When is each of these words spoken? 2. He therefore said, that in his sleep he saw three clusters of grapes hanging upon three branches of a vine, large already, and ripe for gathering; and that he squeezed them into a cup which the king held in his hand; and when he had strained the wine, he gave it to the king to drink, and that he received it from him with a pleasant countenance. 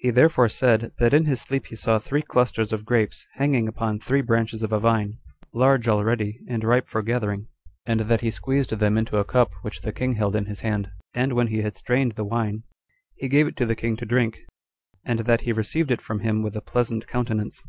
2. 0.00 0.08
He 0.08 0.10
therefore 0.10 0.48
said, 0.48 0.90
that 0.98 1.12
in 1.12 1.26
his 1.26 1.42
sleep 1.42 1.66
he 1.66 1.76
saw 1.76 1.98
three 1.98 2.22
clusters 2.22 2.72
of 2.72 2.86
grapes 2.86 3.26
hanging 3.34 3.68
upon 3.68 3.98
three 3.98 4.22
branches 4.22 4.62
of 4.62 4.72
a 4.72 4.80
vine, 4.80 5.18
large 5.52 5.86
already, 5.86 6.40
and 6.48 6.64
ripe 6.64 6.88
for 6.88 7.02
gathering; 7.02 7.46
and 7.84 8.00
that 8.00 8.22
he 8.22 8.30
squeezed 8.30 8.70
them 8.70 8.96
into 8.96 9.18
a 9.18 9.24
cup 9.26 9.52
which 9.60 9.82
the 9.82 9.92
king 9.92 10.14
held 10.14 10.34
in 10.34 10.46
his 10.46 10.60
hand; 10.60 10.90
and 11.12 11.34
when 11.34 11.48
he 11.48 11.60
had 11.60 11.76
strained 11.76 12.12
the 12.12 12.24
wine, 12.24 12.62
he 13.16 13.28
gave 13.28 13.46
it 13.46 13.56
to 13.56 13.66
the 13.66 13.76
king 13.76 13.98
to 13.98 14.06
drink, 14.06 14.38
and 15.04 15.18
that 15.26 15.42
he 15.42 15.52
received 15.52 15.90
it 15.90 16.00
from 16.00 16.20
him 16.20 16.40
with 16.40 16.56
a 16.56 16.62
pleasant 16.62 17.06
countenance. 17.06 17.62